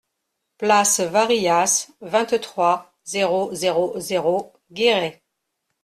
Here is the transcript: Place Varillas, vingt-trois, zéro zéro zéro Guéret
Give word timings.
Place 0.57 1.01
Varillas, 1.01 1.91
vingt-trois, 2.01 2.91
zéro 3.05 3.53
zéro 3.53 3.99
zéro 3.99 4.51
Guéret 4.71 5.21